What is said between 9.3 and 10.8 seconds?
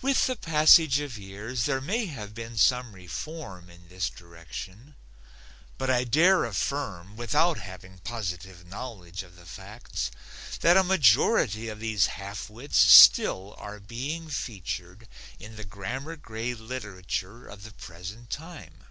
the facts, that